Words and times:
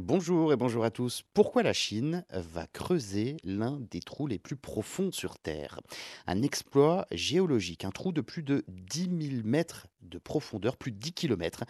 Bonjour 0.00 0.52
et 0.52 0.56
bonjour 0.56 0.84
à 0.84 0.90
tous. 0.90 1.22
Pourquoi 1.32 1.62
la 1.62 1.72
Chine 1.72 2.24
va 2.30 2.66
creuser 2.66 3.38
l'un 3.44 3.80
des 3.90 4.00
trous 4.00 4.26
les 4.26 4.38
plus 4.38 4.56
profonds 4.56 5.10
sur 5.10 5.38
Terre? 5.38 5.80
Un 6.26 6.42
exploit 6.42 7.06
géologique, 7.12 7.84
un 7.84 7.90
trou 7.90 8.12
de 8.12 8.20
plus 8.20 8.42
de 8.42 8.64
dix 8.68 9.08
mille 9.08 9.42
mètres 9.44 9.86
de 10.08 10.18
profondeur, 10.18 10.76
plus 10.76 10.92
de 10.92 10.98
10 10.98 11.12
kilomètres, 11.12 11.64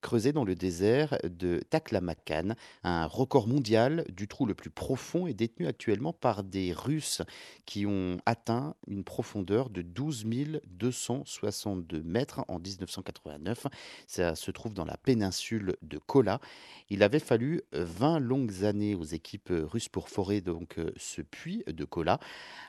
creusé 0.00 0.32
dans 0.32 0.44
le 0.44 0.54
désert 0.54 1.18
de 1.24 1.60
Taklamakan. 1.70 2.54
Un 2.84 3.06
record 3.06 3.48
mondial 3.48 4.04
du 4.08 4.28
trou 4.28 4.46
le 4.46 4.54
plus 4.54 4.70
profond 4.70 5.26
est 5.26 5.34
détenu 5.34 5.66
actuellement 5.66 6.12
par 6.12 6.44
des 6.44 6.72
Russes 6.72 7.22
qui 7.66 7.86
ont 7.86 8.18
atteint 8.26 8.74
une 8.86 9.04
profondeur 9.04 9.70
de 9.70 9.82
12 9.82 10.26
262 10.66 12.02
mètres 12.02 12.44
en 12.48 12.58
1989. 12.58 13.66
Ça 14.06 14.34
se 14.34 14.50
trouve 14.50 14.74
dans 14.74 14.84
la 14.84 14.96
péninsule 14.96 15.76
de 15.82 15.98
Kola. 15.98 16.40
Il 16.88 17.02
avait 17.02 17.18
fallu 17.18 17.62
20 17.72 18.20
longues 18.20 18.64
années 18.64 18.94
aux 18.94 19.04
équipes 19.04 19.52
russes 19.52 19.88
pour 19.88 20.08
forer 20.08 20.40
donc 20.40 20.78
euh, 20.78 20.92
ce 20.96 21.22
puits 21.22 21.64
de 21.66 21.84
Kola, 21.84 22.18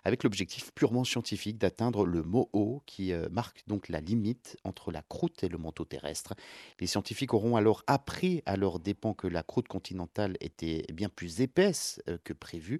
avec 0.04 0.24
l'objectif 0.24 0.72
purement 0.74 1.04
scientifique 1.04 1.58
d'atteindre 1.58 2.06
le 2.06 2.24
Moho, 2.24 2.82
qui 2.86 3.14
euh, 3.14 3.28
marque 3.32 3.64
donc 3.68 3.90
la 3.90 4.00
limite 4.00 4.58
entre 4.64 4.92
la 4.92 5.02
croûte 5.14 5.44
et 5.44 5.48
le 5.48 5.60
manteau 5.60 5.86
terrestre. 5.86 6.34
Les 6.80 6.88
scientifiques 6.88 7.36
auront 7.36 7.56
alors 7.56 7.84
appris 7.86 8.42
à 8.48 8.58
leurs 8.58 8.80
dépens 8.80 9.14
que 9.14 9.28
la 9.28 9.44
croûte 9.44 9.68
continentale 9.68 10.38
était 10.40 10.86
bien 10.92 11.10
plus 11.10 11.42
épaisse 11.42 12.02
euh, 12.10 12.18
que 12.24 12.34
prévu 12.34 12.80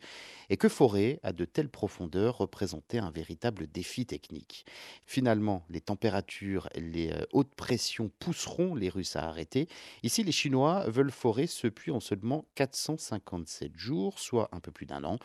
et 0.50 0.58
que 0.58 0.68
forer 0.68 1.20
à 1.22 1.32
de 1.32 1.46
telles 1.46 1.70
profondeurs 1.70 2.40
représentait 2.40 2.98
un 2.98 3.12
véritable 3.12 3.68
défi 3.68 4.08
technique. 4.08 4.66
Finalement, 5.06 5.64
les 5.70 5.82
températures, 5.82 6.70
les 6.76 7.14
hautes 7.34 7.54
pressions 7.54 8.10
pousseront 8.18 8.74
les 8.74 8.90
Russes 8.90 9.16
à 9.16 9.28
arrêter. 9.28 9.68
Ici, 10.02 10.24
les 10.24 10.32
Chinois 10.32 10.90
veulent 10.90 11.12
forer 11.12 11.46
ce 11.46 11.68
puits 11.68 11.92
en 11.92 12.00
seulement 12.00 12.46
457 12.56 13.78
jours, 13.78 14.18
soit 14.18 14.50
un 14.52 14.60
peu 14.60 14.72
plus 14.72 14.86
d'un 14.86 15.04
an. 15.04 15.20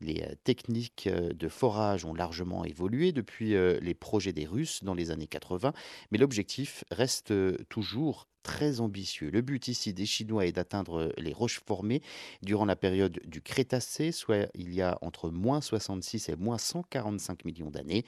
Les 0.00 0.22
euh, 0.22 0.34
techniques 0.44 1.08
euh, 1.08 1.32
de 1.32 1.48
forage 1.48 2.04
ont 2.04 2.14
largement 2.14 2.64
évolué 2.64 3.12
depuis 3.12 3.54
euh, 3.54 3.78
les 3.80 3.94
projets 3.94 4.32
des 4.32 4.46
Russes 4.46 4.84
dans 4.84 4.94
les 4.94 5.10
années 5.10 5.26
80, 5.26 5.72
mais 6.10 6.18
l'objectif 6.18 6.47
reste 6.90 7.32
toujours 7.68 8.28
très 8.48 8.80
ambitieux. 8.80 9.28
Le 9.30 9.42
but 9.42 9.68
ici 9.68 9.92
des 9.92 10.06
Chinois 10.06 10.46
est 10.46 10.52
d'atteindre 10.52 11.12
les 11.18 11.34
roches 11.34 11.60
formées 11.66 12.00
durant 12.40 12.64
la 12.64 12.76
période 12.76 13.20
du 13.26 13.42
Crétacé, 13.42 14.10
soit 14.10 14.48
il 14.54 14.72
y 14.72 14.80
a 14.80 14.96
entre 15.02 15.28
moins 15.28 15.60
66 15.60 16.30
et 16.30 16.36
moins 16.36 16.56
145 16.56 17.44
millions 17.44 17.70
d'années. 17.70 18.06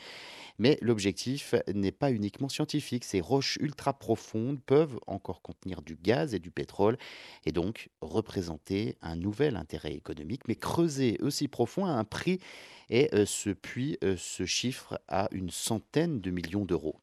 Mais 0.59 0.79
l'objectif 0.81 1.55
n'est 1.75 1.93
pas 1.93 2.11
uniquement 2.11 2.49
scientifique. 2.49 3.05
Ces 3.05 3.21
roches 3.21 3.59
ultra 3.61 3.93
profondes 3.93 4.63
peuvent 4.65 4.99
encore 5.07 5.43
contenir 5.43 5.83
du 5.83 5.97
gaz 5.97 6.33
et 6.33 6.39
du 6.39 6.51
pétrole 6.51 6.97
et 7.45 7.53
donc 7.53 7.91
représenter 8.01 8.97
un 9.03 9.17
nouvel 9.17 9.57
intérêt 9.57 9.93
économique. 9.93 10.49
Mais 10.49 10.57
creuser 10.57 11.19
aussi 11.21 11.49
profond 11.49 11.85
a 11.85 11.91
un 11.91 12.05
prix 12.05 12.39
et 12.89 13.15
euh, 13.15 13.27
ce 13.27 13.51
puits 13.51 13.99
euh, 14.03 14.17
se 14.17 14.47
chiffre 14.47 15.01
à 15.07 15.29
une 15.33 15.51
centaine 15.51 16.23
de 16.23 16.31
millions 16.31 16.65
d'euros. 16.65 16.97